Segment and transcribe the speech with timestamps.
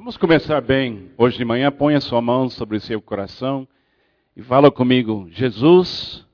[0.00, 1.12] Vamos começar bem.
[1.18, 3.68] Hoje de manhã, põe a sua mão sobre o seu coração
[4.34, 6.26] e fala comigo: Jesus,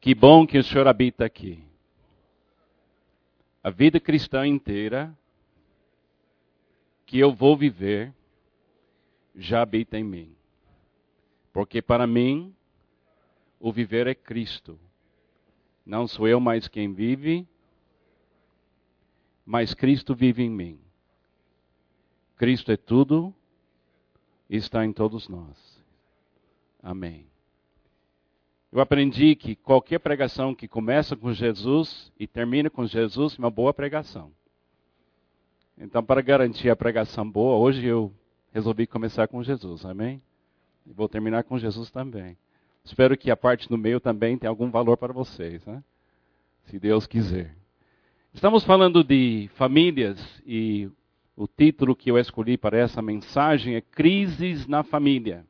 [0.00, 1.62] que bom que o Senhor habita aqui.
[3.62, 5.14] A vida cristã inteira
[7.04, 8.14] que eu vou viver
[9.36, 10.34] já habita em mim.
[11.52, 12.54] Porque para mim,
[13.60, 14.80] o viver é Cristo.
[15.84, 17.46] Não sou eu mais quem vive,
[19.44, 20.83] mas Cristo vive em mim.
[22.36, 23.34] Cristo é tudo
[24.48, 25.82] e está em todos nós.
[26.82, 27.26] Amém.
[28.72, 33.50] Eu aprendi que qualquer pregação que começa com Jesus e termina com Jesus é uma
[33.50, 34.32] boa pregação.
[35.78, 38.12] Então, para garantir a pregação boa, hoje eu
[38.52, 40.20] resolvi começar com Jesus, amém?
[40.86, 42.36] E vou terminar com Jesus também.
[42.84, 45.82] Espero que a parte no meio também tenha algum valor para vocês, né?
[46.66, 47.56] Se Deus quiser.
[48.32, 50.90] Estamos falando de famílias e
[51.36, 55.44] o título que eu escolhi para essa mensagem é Crises na Família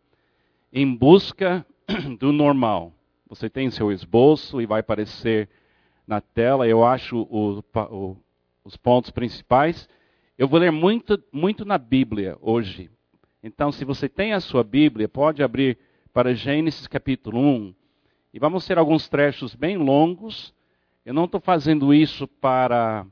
[0.75, 1.65] em busca
[2.19, 2.93] do normal.
[3.29, 5.49] Você tem seu esboço e vai aparecer
[6.07, 8.17] na tela, eu acho, o, o,
[8.65, 9.89] os pontos principais.
[10.37, 12.91] Eu vou ler muito, muito na Bíblia hoje.
[13.43, 15.79] Então, se você tem a sua Bíblia, pode abrir
[16.13, 17.75] para Gênesis capítulo 1.
[18.33, 20.53] E vamos ter alguns trechos bem longos.
[21.05, 23.07] Eu não estou fazendo isso para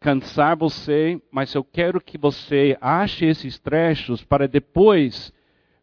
[0.00, 5.32] cansar você, mas eu quero que você ache esses trechos para depois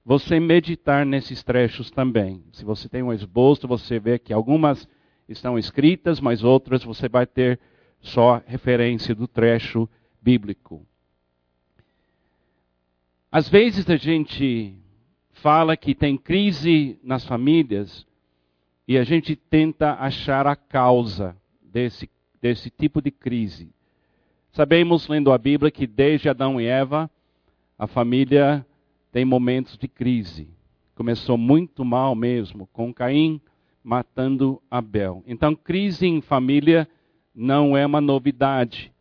[0.05, 2.43] você meditar nesses trechos também.
[2.51, 4.87] Se você tem um esboço, você vê que algumas
[5.27, 7.59] estão escritas, mas outras você vai ter
[8.01, 9.89] só referência do trecho
[10.21, 10.85] bíblico.
[13.31, 14.77] Às vezes a gente
[15.31, 18.05] fala que tem crise nas famílias
[18.87, 22.09] e a gente tenta achar a causa desse,
[22.41, 23.73] desse tipo de crise.
[24.53, 27.09] Sabemos, lendo a Bíblia, que desde Adão e Eva,
[27.75, 28.63] a família
[29.11, 30.47] tem momentos de crise.
[30.93, 33.41] Começou muito mal mesmo, com Caim
[33.83, 35.23] matando Abel.
[35.25, 36.87] Então, crise em família
[37.33, 38.93] não é uma novidade.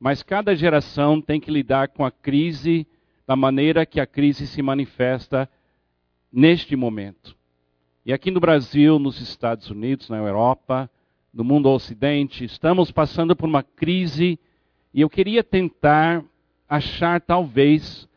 [0.00, 2.84] Mas cada geração tem que lidar com a crise
[3.24, 5.48] da maneira que a crise se manifesta
[6.32, 7.36] neste momento.
[8.04, 10.90] E aqui no Brasil, nos Estados Unidos, na Europa,
[11.32, 14.40] no mundo ocidente, estamos passando por uma crise
[14.98, 16.24] e eu queria tentar
[16.68, 18.08] achar talvez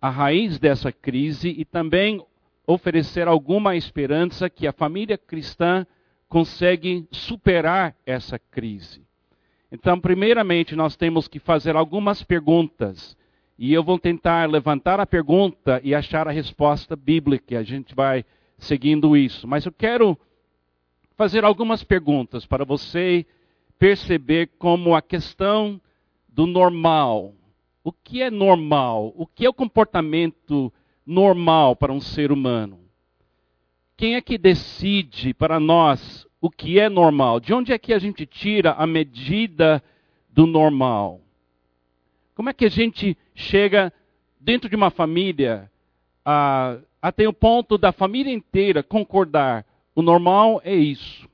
[0.00, 2.24] a raiz dessa crise e também
[2.66, 5.86] oferecer alguma esperança que a família cristã
[6.26, 9.02] consegue superar essa crise.
[9.70, 13.14] Então, primeiramente, nós temos que fazer algumas perguntas.
[13.58, 17.58] E eu vou tentar levantar a pergunta e achar a resposta bíblica.
[17.58, 18.24] A gente vai
[18.56, 19.46] seguindo isso.
[19.46, 20.18] Mas eu quero
[21.18, 23.26] fazer algumas perguntas para você
[23.78, 25.78] perceber como a questão
[26.34, 27.32] do normal.
[27.84, 29.12] O que é normal?
[29.16, 30.72] O que é o comportamento
[31.06, 32.80] normal para um ser humano?
[33.96, 37.38] Quem é que decide para nós o que é normal?
[37.38, 39.82] De onde é que a gente tira a medida
[40.28, 41.20] do normal?
[42.34, 43.92] Como é que a gente chega
[44.40, 45.70] dentro de uma família
[46.24, 49.64] a, a ter o ponto da família inteira concordar?
[49.94, 51.28] O normal é isso.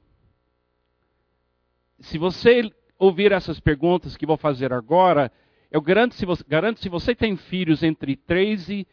[2.01, 5.33] Se você ouvir essas perguntas que vou fazer agora,
[5.71, 8.87] eu garanto se você, garanto, se você tem filhos entre 13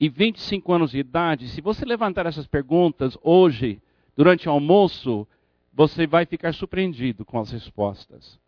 [0.00, 3.80] e 25 anos de idade, se você levantar essas perguntas hoje,
[4.16, 5.28] durante o almoço,
[5.72, 8.40] você vai ficar surpreendido com as respostas.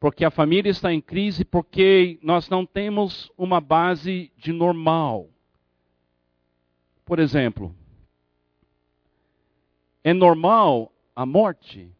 [0.00, 5.28] Porque a família está em crise porque nós não temos uma base de normal.
[7.04, 7.72] Por exemplo,
[10.02, 11.92] é normal a morte?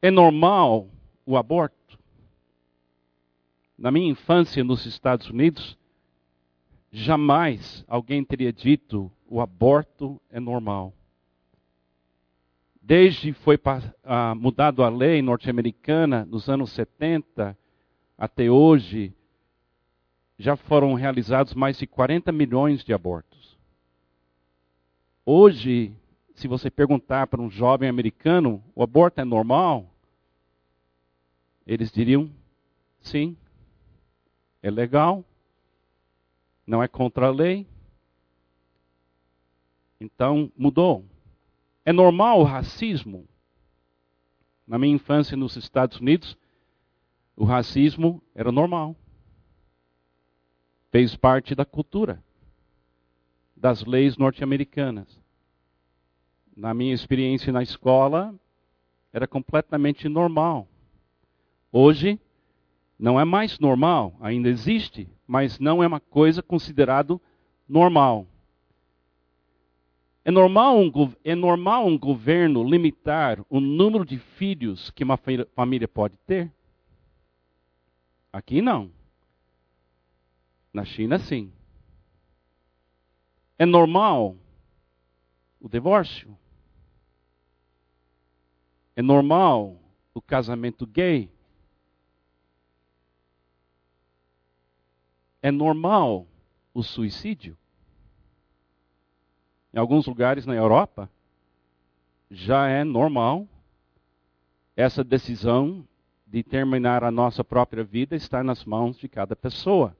[0.00, 0.88] É normal
[1.26, 1.98] o aborto?
[3.76, 5.76] Na minha infância nos Estados Unidos,
[6.92, 10.92] jamais alguém teria dito o aborto é normal.
[12.80, 17.56] Desde foi uh, mudado a lei norte-americana nos anos 70
[18.16, 19.12] até hoje,
[20.38, 23.58] já foram realizados mais de 40 milhões de abortos.
[25.26, 25.94] Hoje,
[26.34, 29.92] se você perguntar para um jovem americano, o aborto é normal?
[31.68, 32.28] Eles diriam,
[33.00, 33.36] sim,
[34.60, 35.24] é legal,
[36.66, 37.64] não é contra a lei.
[40.00, 41.04] Então, mudou.
[41.84, 43.28] É normal o racismo?
[44.66, 46.36] Na minha infância nos Estados Unidos,
[47.36, 48.96] o racismo era normal.
[50.90, 52.20] Fez parte da cultura,
[53.54, 55.18] das leis norte-americanas
[56.58, 58.34] na minha experiência na escola,
[59.12, 60.66] era completamente normal.
[61.72, 62.18] Hoje,
[62.98, 67.20] Não é mais normal, ainda existe, mas não é uma coisa considerado
[67.68, 68.26] normal.
[70.24, 70.90] É normal, um,
[71.22, 75.16] é normal um governo limitar o número de filhos que uma
[75.54, 76.52] família pode ter?
[78.32, 78.90] Aqui não.
[80.72, 81.52] Na China, sim.
[83.56, 84.36] É normal
[85.60, 86.36] o divórcio?
[88.96, 89.80] É normal
[90.12, 91.30] o casamento gay?
[95.42, 96.26] É normal
[96.74, 97.56] o suicídio?
[99.72, 101.10] Em alguns lugares na Europa,
[102.30, 103.46] já é normal
[104.76, 105.86] essa decisão
[106.26, 109.96] de terminar a nossa própria vida estar nas mãos de cada pessoa.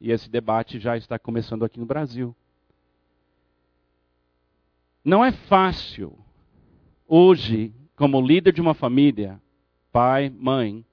[0.00, 2.34] E esse debate já está começando aqui no Brasil.
[5.04, 6.18] Não é fácil,
[7.06, 9.40] hoje, como líder de uma família,
[9.90, 10.84] pai, mãe,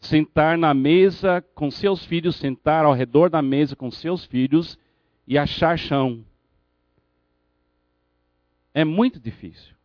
[0.00, 4.78] sentar na mesa com seus filhos, sentar ao redor da mesa com seus filhos
[5.26, 6.24] e achar chão.
[8.72, 9.76] É muito difícil.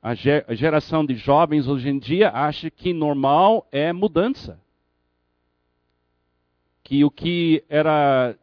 [0.00, 0.14] A
[0.54, 4.60] geração de jovens hoje em dia acha que normal é mudança.
[6.82, 8.36] Que o que era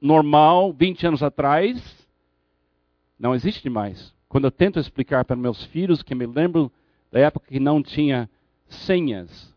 [0.00, 2.08] normal 20 anos atrás
[3.18, 4.14] não existe mais.
[4.28, 6.72] Quando eu tento explicar para meus filhos que me lembro
[7.10, 8.28] da época que não tinha
[8.74, 9.52] senhas.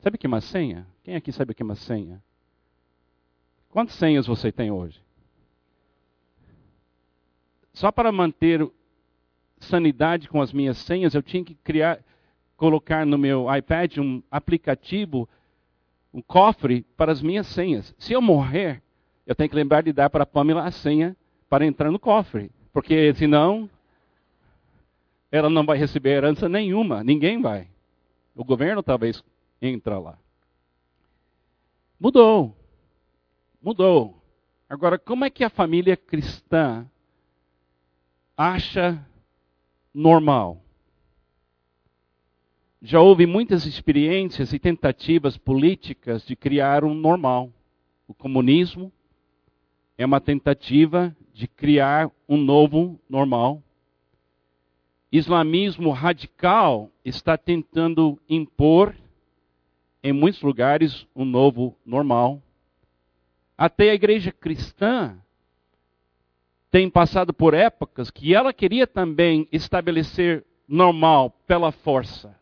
[0.00, 0.86] Sabe o que é uma senha?
[1.02, 2.22] Quem aqui sabe o que é uma senha?
[3.70, 5.00] Quantas senhas você tem hoje?
[7.72, 8.68] Só para manter
[9.60, 11.98] sanidade com as minhas senhas, eu tinha que criar,
[12.56, 15.28] colocar no meu iPad um aplicativo,
[16.12, 17.94] um cofre para as minhas senhas.
[17.98, 18.82] Se eu morrer,
[19.26, 21.16] eu tenho que lembrar de dar para a Pamela a senha
[21.48, 23.68] para entrar no cofre, porque senão
[25.30, 27.68] ela não vai receber herança nenhuma, ninguém vai.
[28.38, 29.20] O governo talvez
[29.60, 30.16] entra lá.
[31.98, 32.56] Mudou.
[33.60, 34.22] Mudou.
[34.68, 36.88] Agora, como é que a família cristã
[38.36, 39.04] acha
[39.92, 40.62] normal?
[42.80, 47.52] Já houve muitas experiências e tentativas políticas de criar um normal.
[48.06, 48.92] O comunismo
[49.96, 53.60] é uma tentativa de criar um novo normal.
[55.10, 58.94] Islamismo radical está tentando impor
[60.02, 62.42] em muitos lugares um novo normal.
[63.56, 65.18] Até a igreja cristã
[66.70, 72.38] tem passado por épocas que ela queria também estabelecer normal pela força.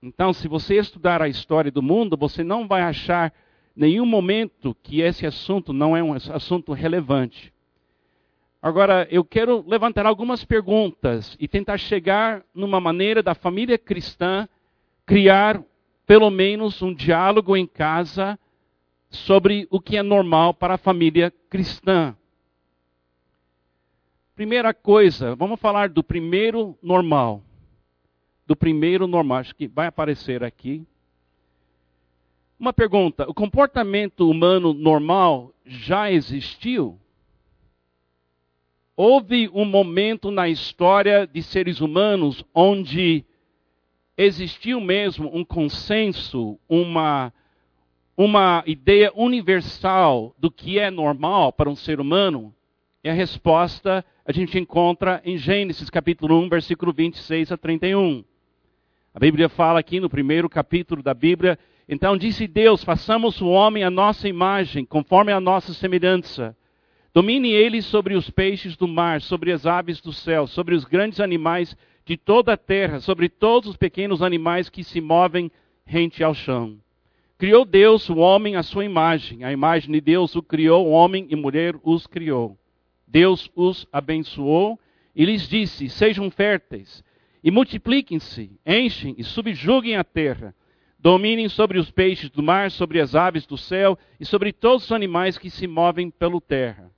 [0.00, 3.34] Então, se você estudar a história do mundo, você não vai achar
[3.74, 7.52] nenhum momento que esse assunto não é um assunto relevante.
[8.62, 14.46] Agora, eu quero levantar algumas perguntas e tentar chegar numa maneira da família cristã
[15.06, 15.62] criar
[16.06, 18.38] pelo menos um diálogo em casa
[19.08, 22.14] sobre o que é normal para a família cristã.
[24.34, 27.42] Primeira coisa, vamos falar do primeiro normal.
[28.46, 30.86] Do primeiro normal, acho que vai aparecer aqui.
[32.58, 36.98] Uma pergunta: o comportamento humano normal já existiu?
[39.02, 43.24] Houve um momento na história de seres humanos onde
[44.14, 47.32] existiu mesmo um consenso, uma,
[48.14, 52.54] uma ideia universal do que é normal para um ser humano?
[53.02, 58.22] E a resposta a gente encontra em Gênesis capítulo 1, versículo 26 a 31.
[59.14, 61.58] A Bíblia fala aqui no primeiro capítulo da Bíblia
[61.88, 66.54] então disse Deus: façamos o homem a nossa imagem, conforme a nossa semelhança.
[67.12, 71.18] Domine ele sobre os peixes do mar, sobre as aves do céu, sobre os grandes
[71.18, 75.50] animais de toda a terra, sobre todos os pequenos animais que se movem
[75.84, 76.78] rente ao chão.
[77.36, 81.36] Criou Deus o homem à sua imagem, a imagem de Deus o criou, homem e
[81.36, 82.56] mulher os criou.
[83.06, 84.78] Deus os abençoou
[85.16, 87.02] e lhes disse: Sejam férteis
[87.42, 90.54] e multipliquem-se, enchem e subjuguem a terra
[91.02, 94.92] Dominem sobre os peixes do mar, sobre as aves do céu e sobre todos os
[94.92, 96.89] animais que se movem pela terra.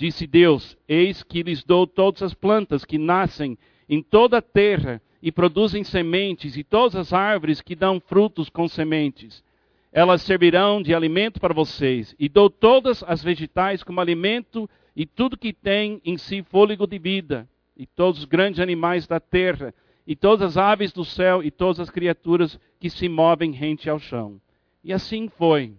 [0.00, 5.02] Disse Deus: Eis que lhes dou todas as plantas que nascem em toda a terra
[5.22, 9.44] e produzem sementes, e todas as árvores que dão frutos com sementes.
[9.92, 15.36] Elas servirão de alimento para vocês, e dou todas as vegetais como alimento, e tudo
[15.36, 19.74] que tem em si fôlego de vida, e todos os grandes animais da terra
[20.06, 23.98] e todas as aves do céu e todas as criaturas que se movem rente ao
[23.98, 24.40] chão.
[24.82, 25.74] E assim foi.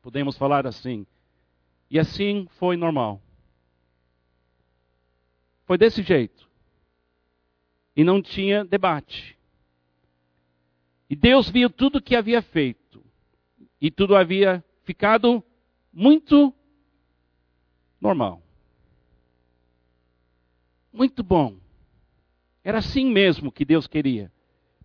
[0.00, 1.06] Podemos falar assim.
[1.90, 3.20] E assim foi normal.
[5.66, 6.48] Foi desse jeito.
[7.94, 9.36] E não tinha debate.
[11.10, 13.04] E Deus viu tudo o que havia feito.
[13.80, 15.42] E tudo havia ficado
[15.92, 16.54] muito
[18.00, 18.40] normal.
[20.92, 21.56] Muito bom.
[22.62, 24.32] Era assim mesmo que Deus queria.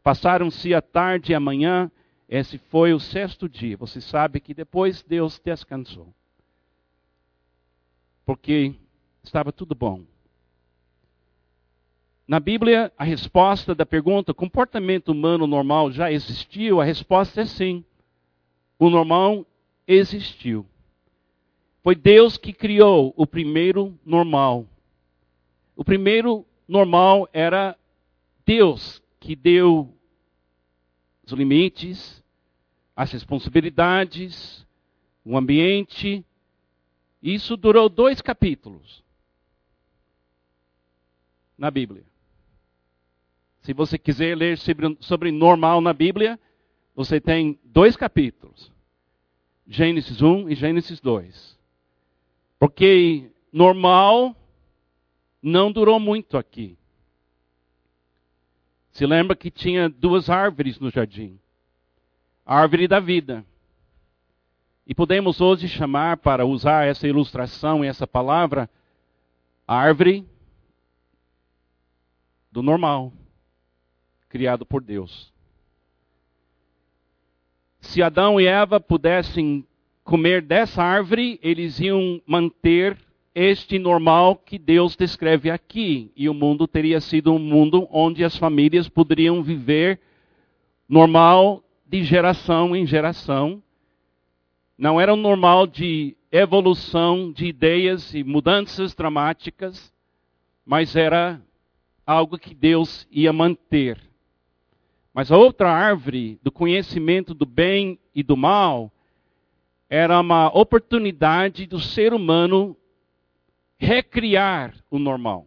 [0.03, 1.91] Passaram-se a tarde e a manhã,
[2.27, 3.77] esse foi o sexto dia.
[3.77, 6.13] Você sabe que depois Deus descansou.
[8.25, 8.75] Porque
[9.23, 10.03] estava tudo bom.
[12.31, 16.79] Na Bíblia, a resposta da pergunta comportamento humano normal já existiu?
[16.79, 17.83] A resposta é sim.
[18.79, 19.45] O normal
[19.85, 20.65] existiu.
[21.83, 24.65] Foi Deus que criou o primeiro normal.
[25.75, 27.77] O primeiro normal era
[28.45, 29.93] Deus que deu
[31.25, 32.23] os limites,
[32.95, 34.65] as responsabilidades,
[35.25, 36.23] o ambiente.
[37.21, 39.03] Isso durou dois capítulos
[41.57, 42.09] na Bíblia.
[43.61, 46.39] Se você quiser ler sobre, sobre normal na Bíblia,
[46.95, 48.71] você tem dois capítulos:
[49.67, 51.59] Gênesis 1 e Gênesis 2.
[52.59, 54.35] Porque normal
[55.41, 56.77] não durou muito aqui.
[58.91, 61.39] Se lembra que tinha duas árvores no jardim:
[62.45, 63.45] a árvore da vida.
[64.87, 68.69] E podemos hoje chamar, para usar essa ilustração e essa palavra,
[69.67, 70.27] a árvore
[72.51, 73.13] do normal,
[74.31, 75.31] criado por Deus.
[77.81, 79.67] Se Adão e Eva pudessem
[80.05, 82.97] comer dessa árvore, eles iam manter
[83.35, 86.11] este normal que Deus descreve aqui.
[86.15, 89.99] E o mundo teria sido um mundo onde as famílias poderiam viver
[90.87, 93.61] normal de geração em geração.
[94.77, 99.93] Não era um normal de evolução de ideias e mudanças dramáticas,
[100.65, 101.41] mas era
[102.05, 104.10] algo que Deus ia manter.
[105.13, 108.91] Mas a outra árvore do conhecimento do bem e do mal
[109.89, 112.77] era uma oportunidade do ser humano
[113.77, 115.45] recriar o normal.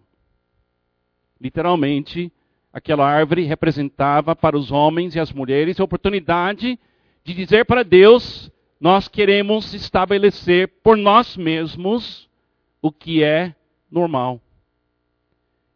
[1.40, 2.30] Literalmente,
[2.73, 6.78] aquela árvore representava para os homens e as mulheres a oportunidade
[7.25, 12.28] de dizer para Deus: nós queremos estabelecer por nós mesmos
[12.83, 13.54] o que é
[13.90, 14.40] normal.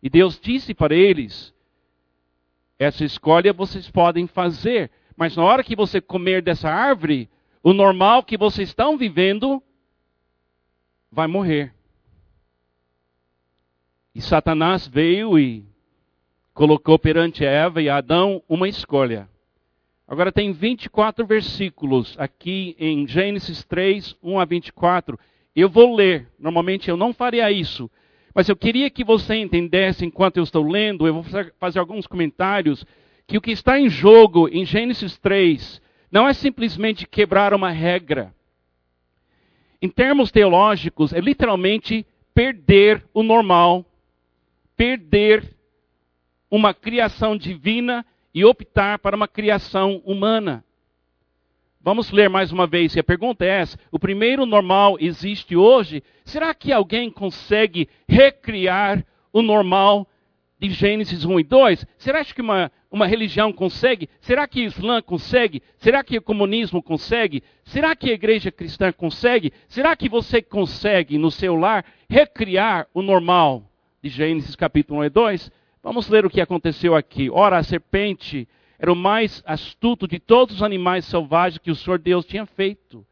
[0.03, 1.55] E Deus disse para eles:
[2.79, 7.29] essa escolha vocês podem fazer, mas na hora que você comer dessa árvore,
[7.63, 9.63] o normal que vocês estão vivendo
[11.11, 11.75] vai morrer.
[14.15, 15.65] E Satanás veio e
[16.55, 19.29] colocou perante Eva e Adão uma escolha.
[20.07, 25.19] Agora tem 24 versículos aqui em Gênesis 3, 1 a 24.
[25.55, 27.91] Eu vou ler, normalmente eu não faria isso,
[28.39, 31.25] mas eu queria que você entendesse enquanto eu estou lendo, eu vou
[31.59, 32.87] fazer alguns comentários,
[33.27, 38.33] que o que está em jogo em Gênesis 3 não é simplesmente quebrar uma regra.
[39.83, 43.85] Em termos teológicos, é literalmente perder o normal
[44.77, 45.57] perder
[46.49, 50.65] uma criação divina e optar para uma criação humana.
[51.89, 52.95] Vamos ler mais uma vez.
[52.95, 56.03] E a pergunta é essa: o primeiro normal existe hoje?
[56.23, 59.03] Será que alguém consegue recriar
[59.33, 60.07] o normal
[60.61, 61.87] de Gênesis 1 e 2?
[61.97, 64.07] Será que uma, uma religião consegue?
[64.21, 65.63] Será que o Islã consegue?
[65.79, 67.43] Será que o comunismo consegue?
[67.65, 69.51] Será que a igreja cristã consegue?
[69.67, 73.65] Será que você consegue, no seu lar, recriar o normal?
[74.03, 75.53] de Gênesis capítulo 1 e 2,
[75.83, 77.31] vamos ler o que aconteceu aqui.
[77.31, 78.47] Ora, a serpente
[78.79, 83.05] era o mais astuto de todos os animais selvagens que o Senhor Deus tinha feito.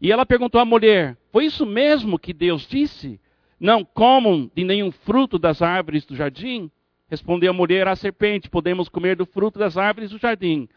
[0.00, 3.20] E ela perguntou à mulher: Foi isso mesmo que Deus disse?
[3.60, 6.70] Não comam de nenhum fruto das árvores do jardim?
[7.08, 10.68] Respondeu a mulher à serpente: Podemos comer do fruto das árvores do jardim.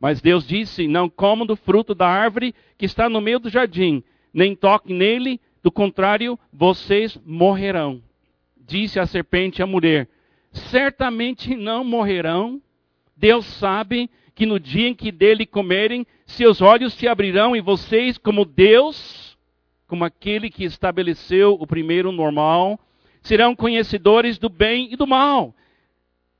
[0.00, 4.02] Mas Deus disse: Não comam do fruto da árvore que está no meio do jardim,
[4.32, 8.02] nem toquem nele, do contrário, vocês morrerão
[8.66, 10.08] disse a serpente à mulher:
[10.52, 12.60] Certamente não morrerão.
[13.16, 18.18] Deus sabe que no dia em que dele comerem, seus olhos se abrirão e vocês,
[18.18, 19.38] como Deus,
[19.86, 22.78] como aquele que estabeleceu o primeiro normal,
[23.22, 25.54] serão conhecedores do bem e do mal.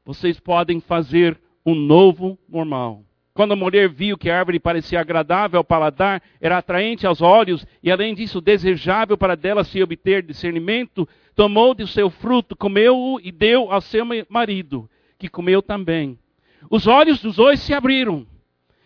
[0.05, 3.03] Vocês podem fazer um novo normal.
[3.33, 7.67] Quando a mulher viu que a árvore parecia agradável ao paladar, era atraente aos olhos
[7.83, 13.33] e, além disso, desejável para dela se obter discernimento, tomou do seu fruto, comeu-o e
[13.33, 14.89] deu ao seu marido,
[15.19, 16.17] que comeu também.
[16.71, 18.27] Os olhos dos dois se abriram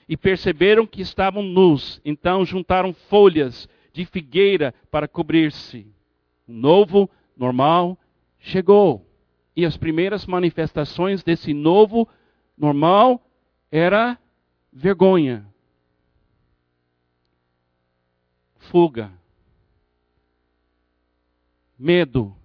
[0.08, 2.00] e perceberam que estavam nus.
[2.04, 5.86] Então juntaram folhas de figueira para cobrir-se.
[6.46, 7.98] O novo normal
[8.38, 9.04] chegou.
[9.54, 12.08] E as primeiras manifestações desse novo
[12.56, 13.20] normal
[13.70, 14.18] era
[14.72, 15.46] vergonha,
[18.56, 19.12] fuga,
[21.78, 22.37] medo.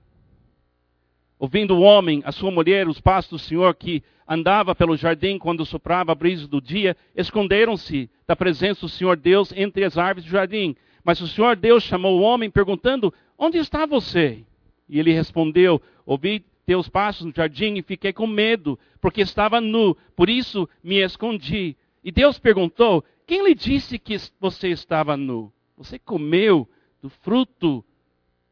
[1.43, 5.65] Ouvindo o homem, a sua mulher, os pastos do Senhor que andava pelo jardim quando
[5.65, 10.31] soprava a brisa do dia, esconderam-se da presença do Senhor Deus entre as árvores do
[10.31, 10.73] jardim.
[11.03, 14.45] Mas o Senhor Deus chamou o homem perguntando: Onde está você?
[14.87, 19.97] E ele respondeu: Ouvi teus passos no jardim e fiquei com medo, porque estava nu,
[20.15, 21.75] por isso me escondi.
[22.01, 25.51] E Deus perguntou: Quem lhe disse que você estava nu?
[25.77, 26.65] Você comeu
[27.01, 27.83] do fruto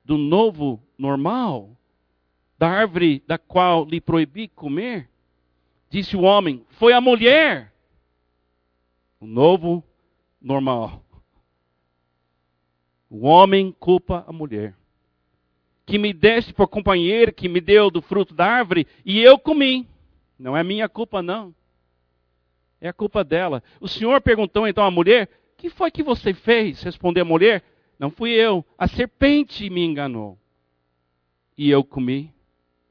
[0.03, 1.69] do novo normal,
[2.61, 5.09] da árvore da qual lhe proibi comer?
[5.89, 7.73] Disse o homem: Foi a mulher.
[9.19, 9.83] O novo
[10.39, 11.03] normal.
[13.09, 14.75] O homem culpa a mulher.
[15.87, 19.89] Que me deste por companheiro, que me deu do fruto da árvore, e eu comi.
[20.37, 21.55] Não é minha culpa, não.
[22.79, 23.63] É a culpa dela.
[23.79, 25.27] O Senhor perguntou então à mulher:
[25.57, 26.83] Que foi que você fez?
[26.83, 27.63] Respondeu a mulher:
[27.97, 28.63] Não fui eu.
[28.77, 30.37] A serpente me enganou.
[31.57, 32.31] E eu comi.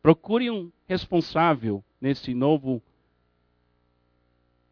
[0.03, 2.83] Procure um responsável nesse novo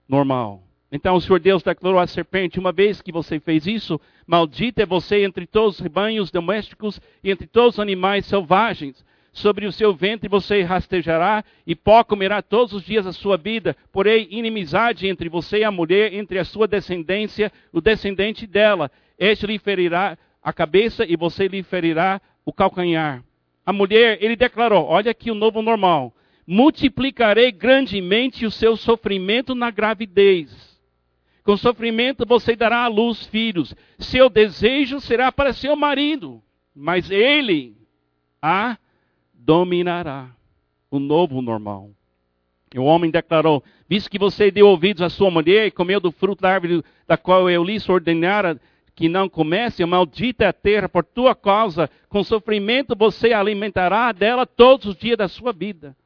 [0.08, 0.62] normal.
[0.90, 4.86] Então o Senhor Deus declarou à serpente: Uma vez que você fez isso, maldita é
[4.86, 9.04] você entre todos os rebanhos domésticos e entre todos os animais selvagens.
[9.30, 13.76] Sobre o seu ventre você rastejará e pó comerá todos os dias da sua vida.
[13.92, 18.90] Porém, inimizade entre você e a mulher, entre a sua descendência, o descendente dela.
[19.18, 23.22] Este lhe ferirá a cabeça e você lhe ferirá o calcanhar.
[23.68, 26.14] A mulher, ele declarou: Olha aqui o novo normal.
[26.46, 30.68] Multiplicarei grandemente o seu sofrimento na gravidez
[31.48, 33.74] com sofrimento você dará à luz filhos.
[33.98, 36.42] Seu desejo será para seu marido,
[36.76, 37.74] mas ele
[38.42, 38.76] a
[39.32, 40.28] dominará.
[40.90, 41.88] O novo normal.
[42.74, 46.12] E o homem declarou: Visto que você deu ouvidos à sua mulher e comeu do
[46.12, 48.60] fruto da árvore da qual eu lhe ordenara
[48.98, 54.44] que não comece, maldita é a terra por tua causa, com sofrimento você alimentará dela
[54.44, 55.96] todos os dias da sua vida.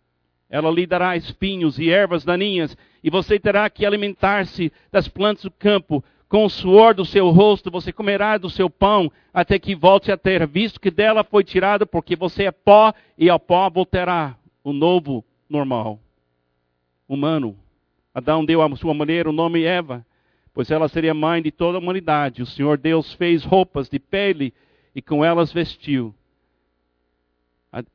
[0.51, 5.51] Ela lhe dará espinhos e ervas daninhas, e você terá que alimentar-se das plantas do
[5.51, 6.05] campo.
[6.29, 10.17] Com o suor do seu rosto você comerá do seu pão, até que volte à
[10.19, 14.71] terra, visto que dela foi tirado, porque você é pó, e ao pó voltará o
[14.71, 15.99] novo normal.
[17.09, 17.57] Humano.
[18.15, 20.05] Adão deu à sua mulher o nome Eva,
[20.55, 22.43] pois ela seria mãe de toda a humanidade.
[22.43, 24.53] O Senhor Deus fez roupas de pele
[24.95, 26.15] e com elas vestiu.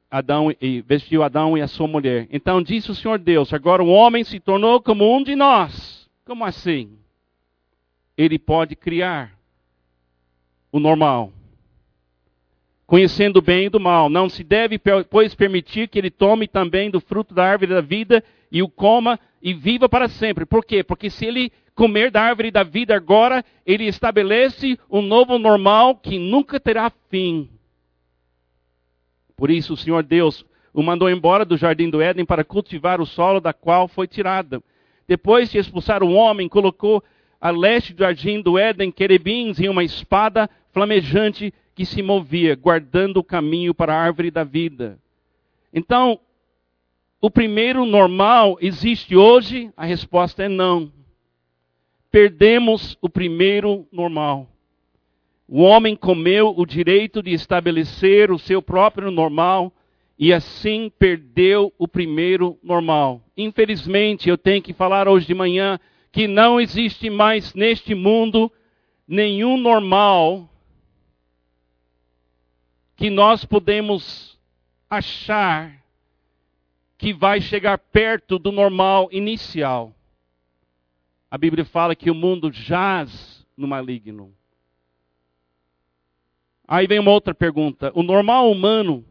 [0.10, 2.28] Adão e vestiu Adão e a sua mulher.
[2.32, 6.10] Então disse o Senhor Deus: agora o homem se tornou como um de nós.
[6.26, 6.98] Como assim?
[8.18, 9.38] Ele pode criar
[10.72, 11.32] o normal.
[12.88, 16.90] Conhecendo o bem e do mal, não se deve, pois, permitir que ele tome também
[16.90, 20.46] do fruto da árvore da vida e o coma e viva para sempre.
[20.46, 20.84] Por quê?
[20.84, 26.18] Porque se ele comer da árvore da vida agora, ele estabelece um novo normal que
[26.18, 27.48] nunca terá fim.
[29.36, 33.06] Por isso o Senhor Deus o mandou embora do jardim do Éden para cultivar o
[33.06, 34.62] solo da qual foi tirada.
[35.08, 37.04] Depois de expulsar o homem, colocou
[37.40, 43.18] a leste do jardim do Éden querubins e uma espada flamejante que se movia, guardando
[43.18, 44.98] o caminho para a árvore da vida.
[45.72, 46.20] Então,
[47.22, 49.72] o primeiro normal existe hoje?
[49.78, 50.97] A resposta é não.
[52.12, 54.48] Perdemos o primeiro normal.
[55.48, 59.72] O homem comeu o direito de estabelecer o seu próprio normal
[60.20, 63.22] e assim perdeu o primeiro normal.
[63.38, 65.80] Infelizmente, eu tenho que falar hoje de manhã
[66.12, 68.52] que não existe mais neste mundo
[69.08, 70.50] nenhum normal
[72.96, 74.38] que nós podemos
[74.90, 75.72] achar
[76.98, 79.94] que vai chegar perto do normal inicial.
[81.30, 84.34] A Bíblia fala que o mundo jaz no maligno.
[86.66, 87.92] Aí vem uma outra pergunta.
[87.94, 89.06] O normal humano,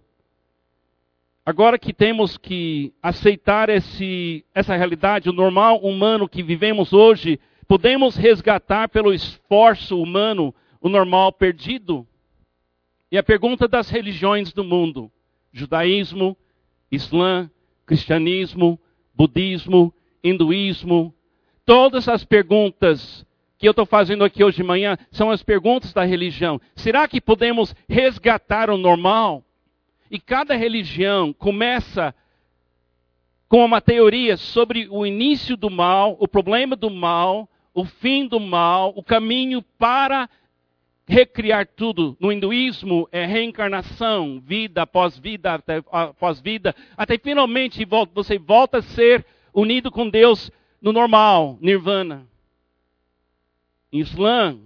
[1.44, 8.16] agora que temos que aceitar esse, essa realidade, o normal humano que vivemos hoje, podemos
[8.16, 12.06] resgatar pelo esforço humano o normal perdido?
[13.10, 15.10] E a pergunta das religiões do mundo:
[15.52, 16.36] judaísmo,
[16.90, 17.50] islã,
[17.84, 18.80] cristianismo,
[19.14, 21.14] budismo, hinduísmo,
[21.66, 23.26] todas as perguntas
[23.58, 26.60] que eu estou fazendo aqui hoje de manhã são as perguntas da religião.
[26.76, 29.42] Será que podemos resgatar o normal?
[30.10, 32.14] E cada religião começa
[33.48, 38.38] com uma teoria sobre o início do mal, o problema do mal, o fim do
[38.38, 40.28] mal, o caminho para
[41.08, 42.16] recriar tudo.
[42.20, 49.24] No hinduísmo é reencarnação, vida após vida após vida, até finalmente você volta a ser
[49.52, 50.50] unido com Deus
[50.86, 52.28] no normal, nirvana.
[53.92, 54.56] Em Islã,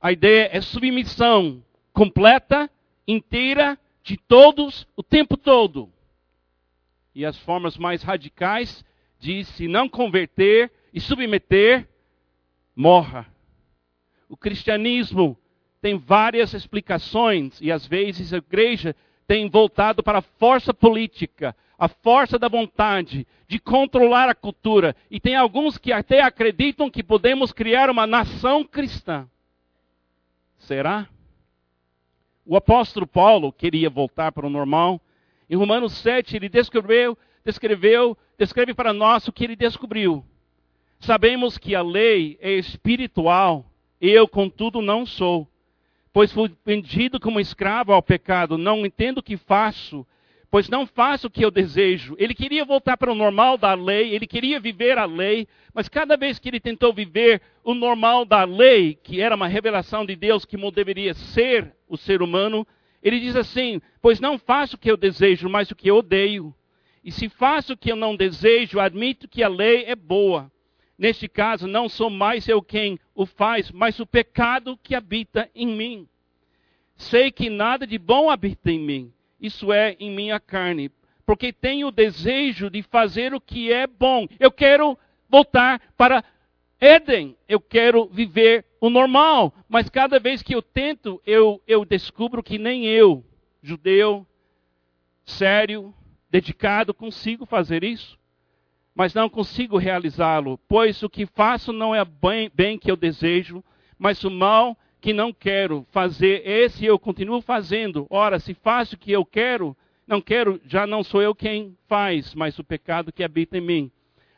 [0.00, 1.62] a ideia é submissão
[1.92, 2.70] completa,
[3.06, 5.92] inteira, de todos, o tempo todo.
[7.14, 8.82] E as formas mais radicais
[9.18, 11.86] diz: se não converter e submeter,
[12.74, 13.26] morra.
[14.30, 15.36] O cristianismo
[15.82, 21.88] tem várias explicações e às vezes a igreja tem voltado para a força política, a
[21.88, 24.96] força da vontade de controlar a cultura.
[25.10, 29.28] E tem alguns que até acreditam que podemos criar uma nação cristã.
[30.58, 31.08] Será?
[32.44, 35.00] O apóstolo Paulo queria voltar para o normal.
[35.48, 40.24] Em Romanos 7, ele descreveu, descreveu, descreve para nós o que ele descobriu.
[40.98, 43.66] Sabemos que a lei é espiritual,
[44.00, 45.48] eu, contudo, não sou
[46.16, 50.06] pois fui vendido como escravo ao pecado, não entendo o que faço,
[50.50, 52.14] pois não faço o que eu desejo.
[52.18, 56.16] Ele queria voltar para o normal da lei, ele queria viver a lei, mas cada
[56.16, 60.44] vez que ele tentou viver o normal da lei, que era uma revelação de Deus
[60.44, 62.66] que deveria ser o ser humano,
[63.02, 66.54] ele diz assim: Pois não faço o que eu desejo, mas o que eu odeio.
[67.04, 70.50] E se faço o que eu não desejo, admito que a lei é boa.
[70.98, 75.66] Neste caso, não sou mais eu quem o faz, mas o pecado que habita em
[75.66, 76.08] mim.
[76.96, 80.90] Sei que nada de bom habita em mim, isso é, em minha carne,
[81.24, 84.26] porque tenho o desejo de fazer o que é bom.
[84.38, 86.24] Eu quero voltar para
[86.80, 92.42] Éden, eu quero viver o normal, mas cada vez que eu tento, eu, eu descubro
[92.42, 93.24] que nem eu,
[93.62, 94.26] judeu,
[95.24, 95.94] sério,
[96.30, 98.18] dedicado, consigo fazer isso
[98.96, 103.62] mas não consigo realizá-lo, pois o que faço não é bem, bem que eu desejo,
[103.98, 104.74] mas o mal
[105.06, 108.08] que não quero fazer, esse eu continuo fazendo.
[108.10, 112.34] Ora, se faço o que eu quero, não quero, já não sou eu quem faz,
[112.34, 113.90] mas o pecado que habita em mim.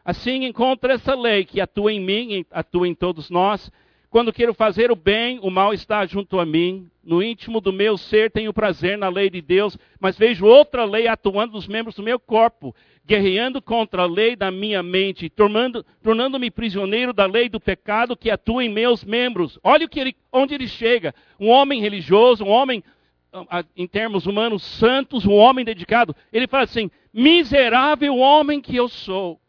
[0.05, 3.73] Assim encontro essa lei que atua em mim, atua em todos nós.
[4.11, 6.87] Quando quero fazer o bem, o mal está junto a mim.
[7.03, 11.09] No íntimo do meu ser tenho prazer na lei de Deus, mas vejo outra lei
[11.09, 12.77] atuando nos membros do meu corpo
[13.09, 18.62] guerreando contra a lei da minha mente, tornando-me prisioneiro da lei do pecado que atua
[18.62, 19.59] em meus membros.
[19.64, 21.14] Olha ele, onde ele chega.
[21.40, 22.85] Um homem religioso, um homem,
[23.33, 26.14] ah, em termos humanos, santos, um homem dedicado.
[26.31, 29.40] Ele fala assim: miserável homem que eu sou.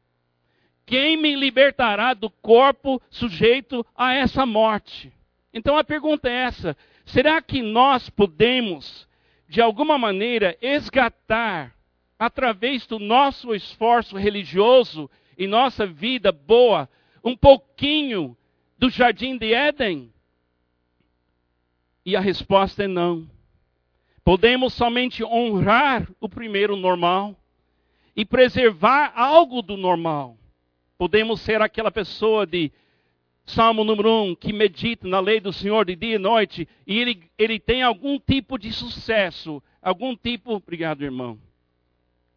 [0.85, 5.11] Quem me libertará do corpo sujeito a essa morte?
[5.53, 9.05] Então a pergunta é essa: será que nós podemos,
[9.49, 11.75] de alguma maneira, esgatar
[12.19, 16.89] através do nosso esforço religioso e nossa vida boa,
[17.23, 18.37] um pouquinho
[18.77, 20.11] do jardim de Éden?
[22.05, 23.25] E a resposta é não.
[24.23, 27.35] Podemos somente honrar o primeiro normal
[28.13, 30.37] e preservar algo do normal.
[30.97, 32.69] Podemos ser aquela pessoa de
[33.45, 37.23] Salmo número 1, que medita na lei do Senhor de dia e noite, e ele,
[37.37, 40.53] ele tem algum tipo de sucesso, algum tipo.
[40.55, 41.39] Obrigado, irmão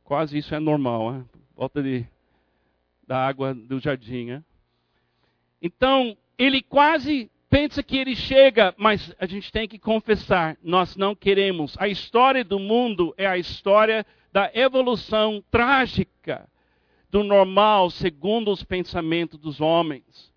[0.04, 1.24] Quase isso é normal, hein?
[1.54, 2.04] volta de,
[3.06, 4.30] da água do jardim.
[4.30, 4.44] Hein?
[5.60, 11.14] Então, ele quase pensa que ele chega, mas a gente tem que confessar, nós não
[11.14, 11.76] queremos.
[11.78, 16.48] A história do mundo é a história da evolução trágica
[17.10, 20.32] do normal segundo os pensamentos dos homens.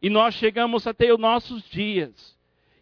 [0.00, 2.37] E nós chegamos até os nossos dias.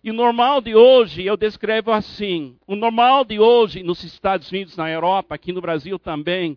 [0.07, 4.77] E o normal de hoje eu descrevo assim: o normal de hoje nos Estados Unidos,
[4.77, 6.57] na Europa, aqui no Brasil também,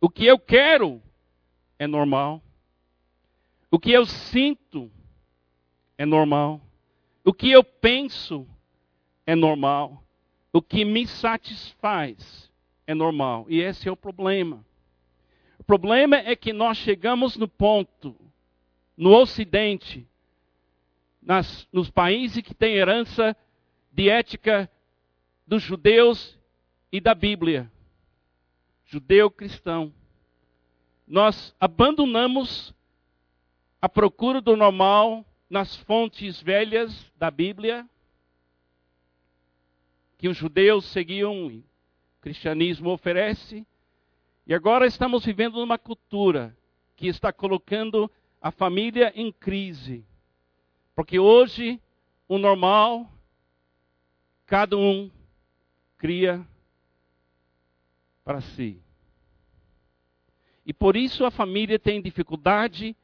[0.00, 1.02] o que eu quero
[1.78, 2.40] é normal.
[3.70, 4.90] O que eu sinto
[5.98, 6.58] é normal.
[7.22, 8.48] O que eu penso
[9.26, 10.02] é normal.
[10.50, 12.50] O que me satisfaz
[12.86, 13.44] é normal.
[13.50, 14.64] E esse é o problema.
[15.58, 18.16] O problema é que nós chegamos no ponto,
[18.96, 20.08] no Ocidente,
[21.26, 23.36] nas, nos países que têm herança
[23.90, 24.70] de ética
[25.44, 26.38] dos judeus
[26.92, 27.70] e da Bíblia,
[28.84, 29.92] judeu cristão.
[31.04, 32.72] Nós abandonamos
[33.82, 37.88] a procura do normal nas fontes velhas da Bíblia,
[40.18, 41.64] que os judeus seguiam e o
[42.20, 43.66] cristianismo oferece,
[44.46, 46.56] e agora estamos vivendo numa cultura
[46.94, 48.10] que está colocando
[48.40, 50.06] a família em crise
[50.96, 51.78] porque hoje,
[52.26, 53.06] o normal,
[54.46, 55.10] cada um
[55.98, 56.44] cria
[58.24, 58.80] para si.
[60.64, 62.96] E por isso a família tem dificuldade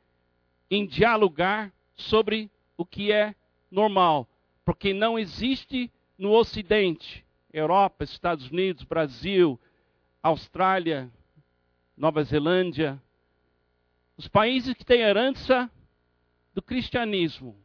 [0.71, 3.35] em dialogar sobre o que é
[3.71, 4.27] normal,
[4.65, 9.61] porque não existe no Ocidente, Europa, Estados Unidos, Brasil,
[10.23, 11.13] Austrália,
[11.95, 13.01] Nova Zelândia,
[14.17, 15.71] os países que têm herança
[16.55, 17.62] do cristianismo,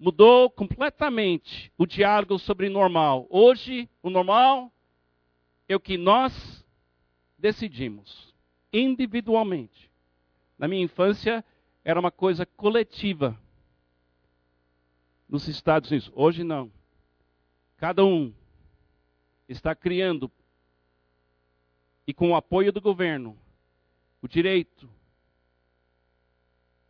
[0.00, 3.26] mudou completamente o diálogo sobre normal.
[3.28, 4.72] Hoje, o normal
[5.68, 6.64] é o que nós
[7.38, 8.34] decidimos,
[8.72, 9.90] individualmente.
[10.58, 11.44] Na minha infância,
[11.84, 13.38] era uma coisa coletiva.
[15.28, 16.72] Nos Estados Unidos, hoje não.
[17.76, 18.32] Cada um
[19.46, 20.30] está criando,
[22.06, 23.36] e com o apoio do governo,
[24.22, 24.88] o direito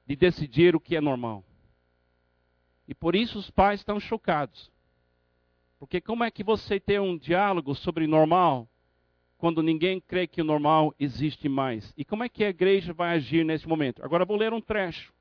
[0.06, 1.44] de decidir o que é normal.
[2.90, 4.68] E por isso os pais estão chocados.
[5.78, 8.68] Porque como é que você tem um diálogo sobre normal
[9.38, 11.94] quando ninguém crê que o normal existe mais?
[11.96, 14.04] E como é que a igreja vai agir nesse momento?
[14.04, 15.14] Agora vou ler um trecho.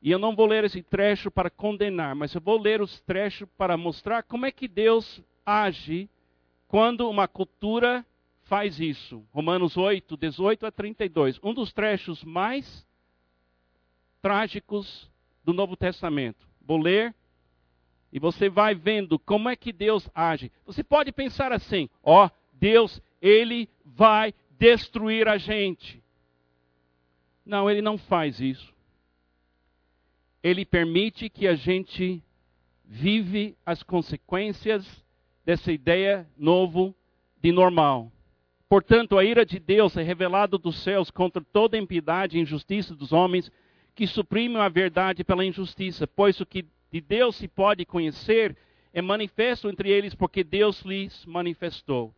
[0.00, 3.48] E eu não vou ler esse trecho para condenar, mas eu vou ler os trechos
[3.58, 6.08] para mostrar como é que Deus age
[6.68, 8.06] quando uma cultura
[8.44, 9.26] faz isso.
[9.32, 11.40] Romanos 8, 18 a 32.
[11.42, 12.86] Um dos trechos mais
[14.22, 15.10] trágicos
[15.44, 16.51] do Novo Testamento.
[16.66, 17.14] Vou ler
[18.12, 20.52] e você vai vendo como é que Deus age.
[20.66, 26.02] Você pode pensar assim: ó, Deus, ele vai destruir a gente.
[27.44, 28.72] Não, ele não faz isso.
[30.42, 32.22] Ele permite que a gente
[32.84, 35.04] vive as consequências
[35.44, 36.94] dessa ideia novo
[37.40, 38.12] de normal.
[38.68, 43.12] Portanto, a ira de Deus é revelada dos céus contra toda impiedade e injustiça dos
[43.12, 43.50] homens
[43.94, 48.56] que suprimem a verdade pela injustiça, pois o que de Deus se pode conhecer
[48.92, 52.14] é manifesto entre eles, porque Deus lhes manifestou.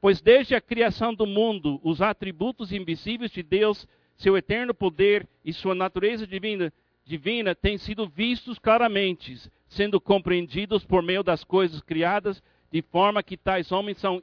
[0.00, 3.86] Pois desde a criação do mundo, os atributos invisíveis de Deus,
[4.16, 6.72] seu eterno poder e sua natureza divina,
[7.04, 13.36] divina têm sido vistos claramente, sendo compreendidos por meio das coisas criadas, de forma que
[13.36, 14.22] tais homens são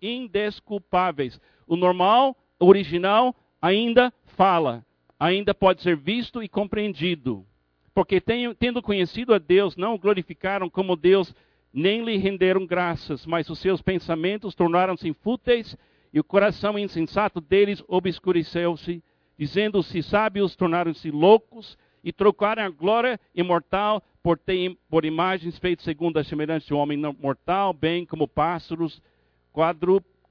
[0.00, 1.38] indesculpáveis.
[1.66, 4.84] O normal, original, ainda fala
[5.18, 7.46] ainda pode ser visto e compreendido.
[7.94, 8.20] Porque
[8.58, 11.34] tendo conhecido a Deus, não o glorificaram como Deus,
[11.72, 15.76] nem lhe renderam graças, mas os seus pensamentos tornaram-se fúteis
[16.12, 19.02] e o coração insensato deles obscureceu-se,
[19.36, 26.18] dizendo-se sábios, tornaram-se loucos e trocaram a glória imortal por, ter, por imagens feitas segundo
[26.18, 29.02] a semelhança de um homem mortal, bem como pássaros,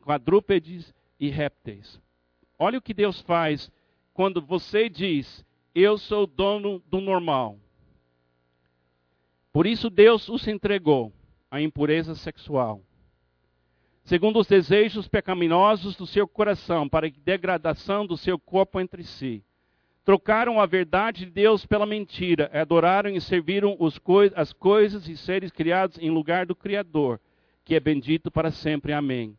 [0.02, 2.00] quadrúpedes e répteis.
[2.58, 3.70] Olha o que Deus faz
[4.14, 7.58] quando você diz, eu sou dono do normal.
[9.52, 11.12] Por isso Deus os entregou
[11.50, 12.82] à impureza sexual,
[14.04, 19.44] segundo os desejos pecaminosos do seu coração, para a degradação do seu corpo entre si.
[20.04, 23.78] Trocaram a verdade de Deus pela mentira, adoraram e serviram
[24.36, 27.22] as coisas e seres criados em lugar do Criador,
[27.64, 28.92] que é bendito para sempre.
[28.92, 29.38] Amém.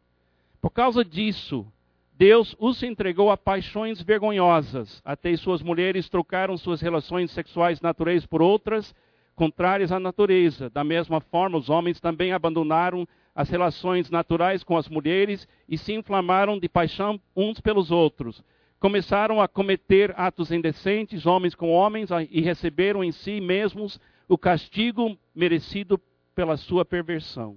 [0.62, 1.66] Por causa disso,
[2.16, 5.02] Deus os entregou a paixões vergonhosas.
[5.04, 8.94] Até suas mulheres trocaram suas relações sexuais naturais por outras
[9.34, 10.70] contrárias à natureza.
[10.70, 15.92] Da mesma forma, os homens também abandonaram as relações naturais com as mulheres e se
[15.92, 18.44] inflamaram de paixão uns pelos outros.
[18.78, 23.98] Começaram a cometer atos indecentes, homens com homens, e receberam em si mesmos
[24.28, 26.00] o castigo merecido
[26.32, 27.56] pela sua perversão.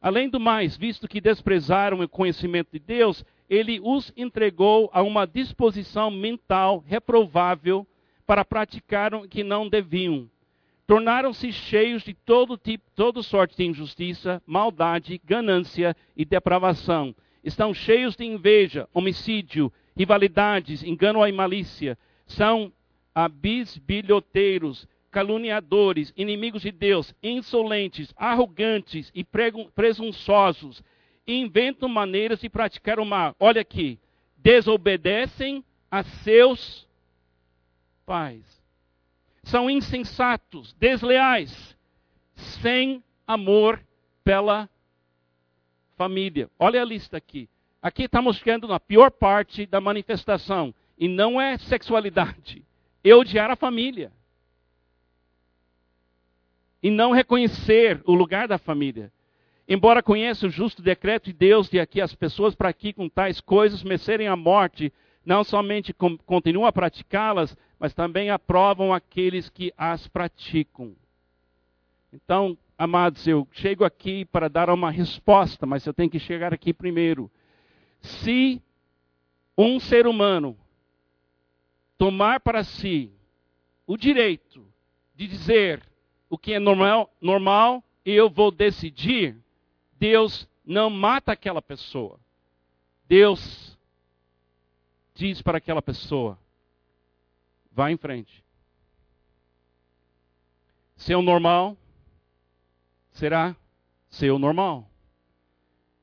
[0.00, 5.26] Além do mais, visto que desprezaram o conhecimento de Deus, ele os entregou a uma
[5.26, 7.86] disposição mental reprovável
[8.26, 10.28] para praticar o que não deviam.
[10.86, 17.14] Tornaram-se cheios de todo tipo, toda sorte de injustiça, maldade, ganância e depravação.
[17.44, 21.98] Estão cheios de inveja, homicídio, rivalidades, engano e malícia.
[22.26, 22.72] São
[23.14, 29.24] abisbilhoteiros, caluniadores, inimigos de Deus, insolentes, arrogantes e
[29.74, 30.82] presunçosos
[31.32, 33.36] inventam maneiras de praticar o mal.
[33.38, 33.98] Olha aqui,
[34.36, 36.88] desobedecem a seus
[38.06, 38.44] pais.
[39.42, 41.76] São insensatos, desleais,
[42.34, 43.82] sem amor
[44.24, 44.68] pela
[45.96, 46.50] família.
[46.58, 47.48] Olha a lista aqui.
[47.80, 50.74] Aqui estamos chegando na pior parte da manifestação.
[50.98, 52.64] E não é sexualidade.
[53.04, 54.12] É odiar a família.
[56.82, 59.12] E não reconhecer o lugar da família.
[59.68, 64.26] Embora conheça o justo decreto de Deus de que as pessoas praticam tais coisas, merecerem
[64.26, 64.90] a morte,
[65.24, 70.96] não somente continuam a praticá-las, mas também aprovam aqueles que as praticam.
[72.10, 76.72] Então, amados, eu chego aqui para dar uma resposta, mas eu tenho que chegar aqui
[76.72, 77.30] primeiro.
[78.00, 78.62] Se
[79.56, 80.56] um ser humano
[81.98, 83.12] tomar para si
[83.86, 84.64] o direito
[85.14, 85.82] de dizer
[86.30, 89.36] o que é normal, normal eu vou decidir,
[89.98, 92.20] Deus não mata aquela pessoa.
[93.06, 93.76] Deus
[95.14, 96.38] diz para aquela pessoa:
[97.72, 98.44] vá em frente.
[100.96, 101.76] seu normal
[103.12, 103.56] será
[104.08, 104.88] seu normal.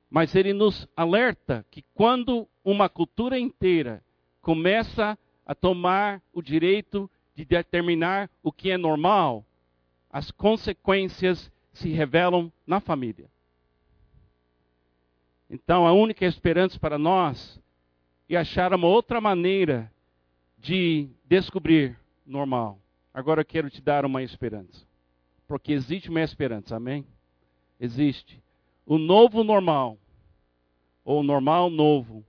[0.09, 4.03] Mas ele nos alerta que quando uma cultura inteira
[4.41, 9.45] começa a tomar o direito de determinar o que é normal,
[10.09, 13.29] as consequências se revelam na família.
[15.49, 17.59] Então, a única esperança para nós
[18.29, 19.91] é achar uma outra maneira
[20.57, 22.79] de descobrir normal.
[23.13, 24.85] Agora eu quero te dar uma esperança.
[25.47, 27.05] Porque existe uma esperança, amém?
[27.79, 28.41] Existe.
[28.85, 29.97] O novo normal,
[31.03, 32.25] ou normal novo.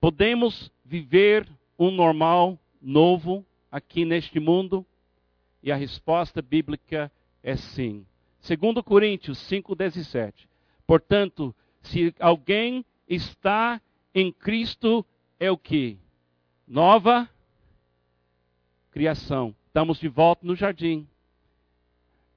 [0.00, 4.86] Podemos viver um normal novo aqui neste mundo?
[5.62, 7.10] E a resposta bíblica
[7.42, 8.06] é sim.
[8.38, 10.48] Segundo Coríntios 5:17.
[10.86, 11.54] Portanto,
[11.86, 13.80] se alguém está
[14.14, 15.04] em Cristo,
[15.38, 15.98] é o que?
[16.66, 17.28] Nova
[18.90, 19.54] criação.
[19.66, 21.06] Estamos de volta no jardim.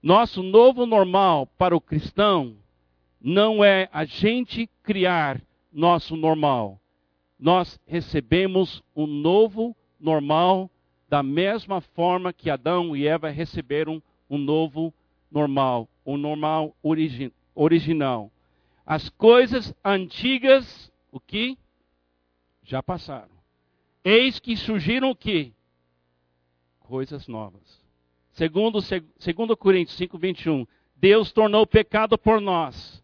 [0.01, 2.55] Nosso novo normal para o cristão
[3.21, 6.79] não é a gente criar nosso normal.
[7.39, 10.69] Nós recebemos um novo normal
[11.07, 14.93] da mesma forma que Adão e Eva receberam um novo
[15.31, 18.31] normal, um normal origi original.
[18.89, 21.55] As coisas antigas, o que?
[22.63, 23.29] Já passaram.
[24.03, 25.53] Eis que surgiram o que?
[26.79, 27.79] Coisas novas.
[28.31, 28.79] Segundo,
[29.19, 33.03] segundo Coríntios 5, 21, Deus tornou pecado por nós,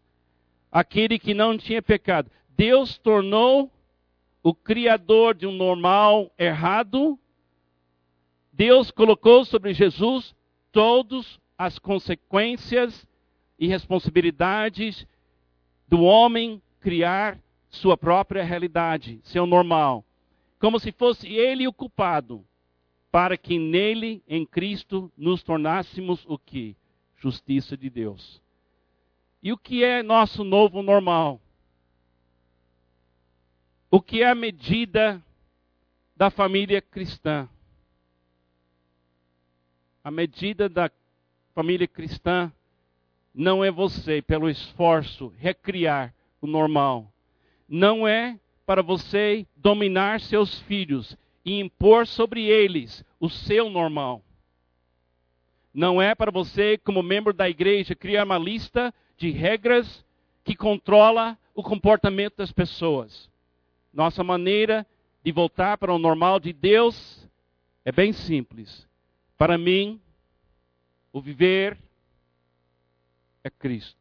[0.72, 2.28] aquele que não tinha pecado.
[2.48, 3.70] Deus tornou
[4.42, 7.16] o criador de um normal errado,
[8.52, 10.34] Deus colocou sobre Jesus
[10.72, 13.06] todas as consequências
[13.56, 15.06] e responsabilidades
[15.88, 20.04] do homem criar sua própria realidade, seu normal,
[20.58, 22.44] como se fosse ele o culpado,
[23.10, 26.76] para que nele, em Cristo, nos tornássemos o que?
[27.16, 28.42] Justiça de Deus.
[29.42, 31.40] E o que é nosso novo normal?
[33.90, 35.22] o que é a medida
[36.14, 37.48] da família cristã.
[40.02, 40.90] A medida da
[41.54, 42.52] família cristã
[43.36, 47.12] não é você, pelo esforço, recriar o normal.
[47.68, 54.22] Não é para você dominar seus filhos e impor sobre eles o seu normal.
[55.72, 60.02] Não é para você, como membro da igreja, criar uma lista de regras
[60.42, 63.28] que controla o comportamento das pessoas.
[63.92, 64.86] Nossa maneira
[65.22, 67.28] de voltar para o normal de Deus
[67.84, 68.88] é bem simples.
[69.36, 70.00] Para mim,
[71.12, 71.76] o viver
[73.46, 74.00] é Cristo.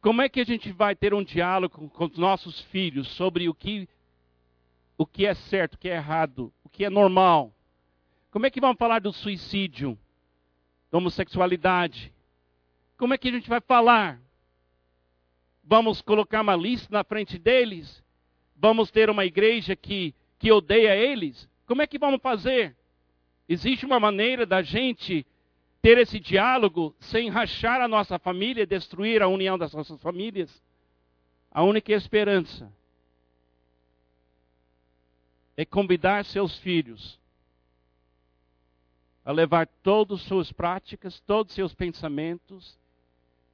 [0.00, 3.54] Como é que a gente vai ter um diálogo com os nossos filhos sobre o
[3.54, 3.88] que,
[4.98, 7.52] o que é certo, o que é errado, o que é normal?
[8.30, 9.98] Como é que vamos falar do suicídio,
[10.90, 12.12] da homossexualidade?
[12.96, 14.20] Como é que a gente vai falar
[15.64, 18.02] Vamos colocar uma lista na frente deles?
[18.56, 21.48] Vamos ter uma igreja que, que odeia eles?
[21.66, 22.76] Como é que vamos fazer?
[23.48, 25.24] Existe uma maneira da gente
[25.82, 30.62] ter esse diálogo sem rachar a nossa família, destruir a união das nossas famílias?
[31.50, 32.72] A única esperança
[35.56, 37.20] é convidar seus filhos
[39.24, 42.78] a levar todas as suas práticas, todos os seus pensamentos,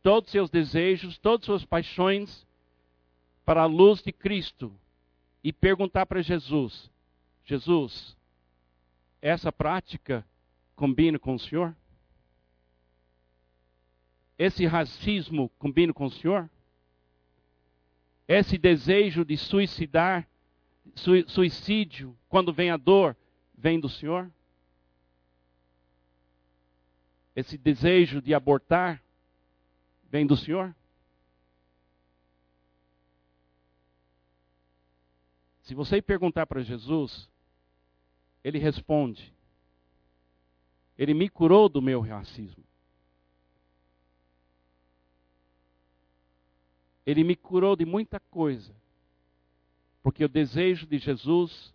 [0.03, 2.47] todos os seus desejos, todas as suas paixões
[3.45, 4.73] para a luz de Cristo
[5.43, 6.91] e perguntar para Jesus:
[7.45, 8.17] Jesus,
[9.21, 10.25] essa prática
[10.77, 11.75] combina com o Senhor?
[14.39, 16.49] Esse racismo combina com o Senhor?
[18.29, 20.29] Esse desejo de suicidar,
[21.27, 23.17] suicídio, quando vem a dor,
[23.57, 24.31] vem do Senhor?
[27.35, 29.03] Esse desejo de abortar,
[30.09, 30.75] vem do Senhor?
[35.63, 37.29] Se você perguntar para Jesus,
[38.43, 39.35] ele responde:
[40.97, 42.68] Ele me curou do meu racismo.
[47.09, 48.71] Ele me curou de muita coisa.
[50.03, 51.75] Porque o desejo de Jesus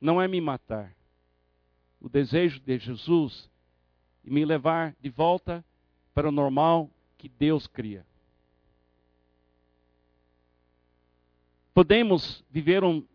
[0.00, 0.92] não é me matar.
[2.00, 3.48] O desejo de Jesus
[4.26, 5.64] é me levar de volta
[6.12, 8.04] para o normal que Deus cria.
[11.72, 13.06] Podemos viver um,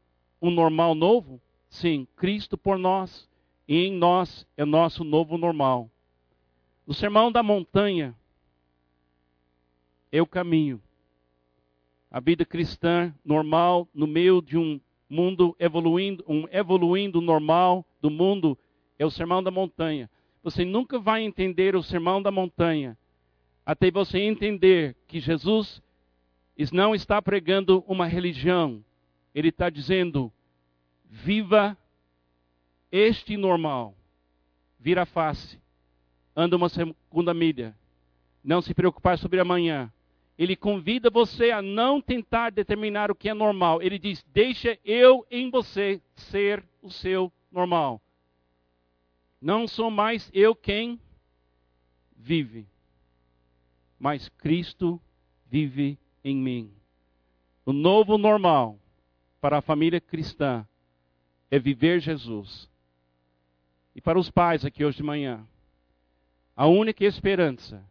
[0.41, 1.41] um normal novo?
[1.69, 3.27] Sim, Cristo por nós
[3.67, 5.91] e em nós é nosso novo normal.
[6.87, 8.15] O sermão da montanha
[10.13, 10.81] é o caminho.
[12.11, 14.79] A vida cristã normal no meio de um
[15.09, 18.57] mundo evoluindo, um evoluindo normal do mundo
[18.97, 20.09] é o sermão da montanha.
[20.43, 22.97] você nunca vai entender o sermão da montanha
[23.69, 25.79] até você entender que Jesus
[26.71, 28.83] não está pregando uma religião,
[29.33, 30.33] ele está dizendo:
[31.05, 31.77] viva
[32.91, 33.95] este normal,
[34.79, 35.61] vira a face,
[36.35, 37.77] anda uma segunda milha,
[38.43, 39.93] não se preocupar sobre amanhã.
[40.39, 43.81] Ele convida você a não tentar determinar o que é normal.
[43.81, 48.01] Ele diz: deixa eu em você ser o seu normal.
[49.41, 50.97] Não sou mais eu quem
[52.15, 52.65] vive,
[53.99, 55.01] mas Cristo
[55.45, 56.71] vive em mim.
[57.65, 58.79] O novo normal
[59.41, 60.65] para a família cristã
[61.51, 62.69] é viver Jesus.
[63.93, 65.45] E para os pais aqui hoje de manhã,
[66.55, 67.88] a única esperança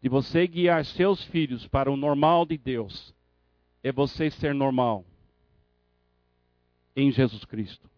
[0.00, 3.14] de você guiar seus filhos para o normal de Deus
[3.82, 5.04] é você ser normal
[6.94, 7.88] em Jesus Cristo.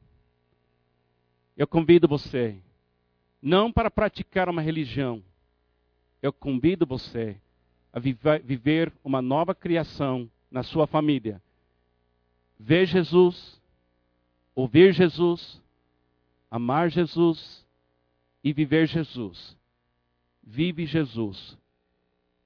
[1.57, 2.59] Eu convido você,
[3.41, 5.23] não para praticar uma religião,
[6.23, 7.37] eu convido você
[7.93, 11.43] a viver uma nova criação na sua família.
[12.59, 13.61] Ver Jesus,
[14.55, 15.61] ouvir Jesus,
[16.51, 17.67] amar Jesus
[18.45, 19.57] e viver Jesus.
[20.43, 21.60] Vive Jesus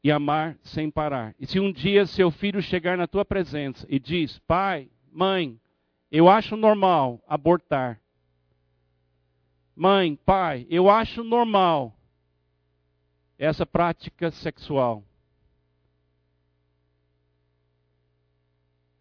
[0.05, 1.34] e amar sem parar.
[1.40, 5.59] E se um dia seu filho chegar na tua presença e diz: Pai, mãe,
[6.11, 7.98] eu acho normal abortar.
[9.74, 11.96] Mãe, pai, eu acho normal
[13.38, 15.02] essa prática sexual.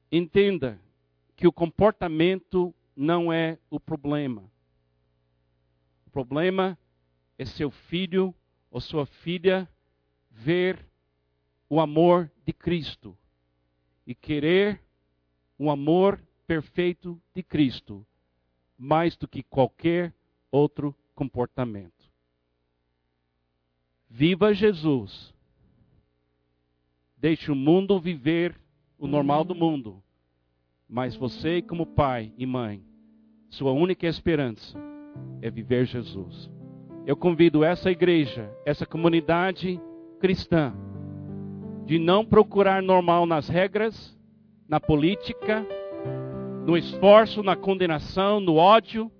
[0.10, 0.80] Entenda
[1.36, 4.50] que o comportamento não é o problema.
[6.08, 6.78] O problema
[7.38, 8.34] é seu filho
[8.72, 9.70] ou sua filha
[10.32, 10.93] ver
[11.74, 13.18] o amor de Cristo
[14.06, 14.80] e querer
[15.58, 18.06] o amor perfeito de Cristo
[18.78, 20.14] mais do que qualquer
[20.52, 22.12] outro comportamento.
[24.08, 25.34] Viva Jesus.
[27.18, 28.56] Deixe o mundo viver
[28.96, 30.04] o normal do mundo.
[30.88, 32.86] Mas você, como pai e mãe,
[33.50, 34.78] sua única esperança
[35.42, 36.52] é viver Jesus.
[37.08, 39.82] Eu convido essa igreja, essa comunidade
[40.20, 40.72] cristã,
[41.86, 44.18] de não procurar normal nas regras,
[44.68, 45.66] na política,
[46.66, 49.12] no esforço, na condenação, no ódio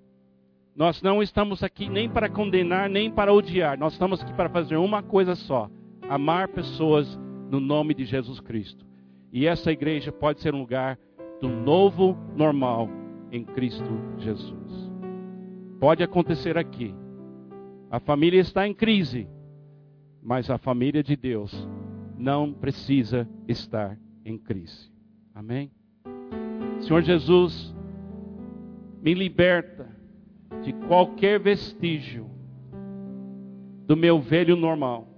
[0.76, 3.78] nós não estamos aqui nem para condenar, nem para odiar.
[3.78, 5.70] Nós estamos aqui para fazer uma coisa só:
[6.08, 8.84] amar pessoas no nome de Jesus Cristo.
[9.32, 10.98] E essa igreja pode ser um lugar
[11.40, 12.88] do novo normal
[13.30, 13.88] em Cristo
[14.18, 14.90] Jesus.
[15.78, 16.94] Pode acontecer aqui.
[17.90, 19.28] A família está em crise,
[20.20, 21.68] mas a família de Deus
[22.18, 24.90] não precisa estar em crise.
[25.34, 25.70] Amém?
[26.80, 27.74] Senhor Jesus,
[29.02, 29.88] me liberta
[30.62, 32.30] de qualquer vestígio
[33.86, 35.08] do meu velho normal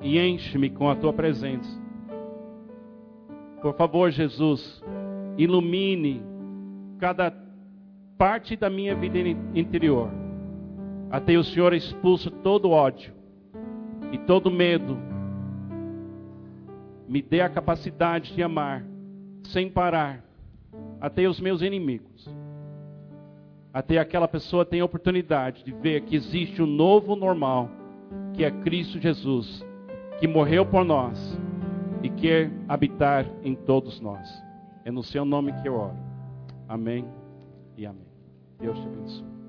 [0.00, 1.80] e enche-me com a tua presença.
[3.60, 4.82] Por favor, Jesus,
[5.38, 6.22] ilumine
[6.98, 7.32] cada
[8.18, 9.18] parte da minha vida
[9.54, 10.10] interior,
[11.10, 13.12] até o Senhor expulse todo ódio
[14.12, 15.11] e todo medo.
[17.12, 18.84] Me dê a capacidade de amar
[19.44, 20.24] sem parar
[21.00, 22.28] até os meus inimigos
[23.72, 27.70] até aquela pessoa tenha a oportunidade de ver que existe um novo normal,
[28.34, 29.64] que é Cristo Jesus,
[30.20, 31.38] que morreu por nós
[32.02, 34.28] e quer habitar em todos nós.
[34.84, 35.96] É no seu nome que eu oro.
[36.68, 37.06] Amém
[37.76, 38.06] e amém.
[38.60, 39.41] Deus te abençoe.